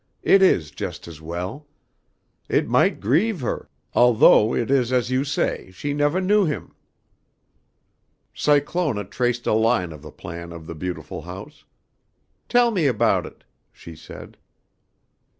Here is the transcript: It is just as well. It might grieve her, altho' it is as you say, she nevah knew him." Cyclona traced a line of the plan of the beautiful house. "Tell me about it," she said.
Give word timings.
It 0.23 0.41
is 0.41 0.71
just 0.71 1.07
as 1.07 1.21
well. 1.21 1.67
It 2.49 2.67
might 2.67 2.99
grieve 2.99 3.41
her, 3.41 3.69
altho' 3.95 4.55
it 4.55 4.71
is 4.71 4.91
as 4.91 5.11
you 5.11 5.23
say, 5.23 5.69
she 5.69 5.93
nevah 5.93 6.17
knew 6.19 6.43
him." 6.43 6.73
Cyclona 8.33 9.03
traced 9.03 9.45
a 9.45 9.53
line 9.53 9.91
of 9.91 10.01
the 10.01 10.09
plan 10.11 10.51
of 10.53 10.65
the 10.65 10.73
beautiful 10.73 11.21
house. 11.21 11.65
"Tell 12.49 12.71
me 12.71 12.87
about 12.87 13.27
it," 13.27 13.43
she 13.71 13.95
said. 13.95 14.37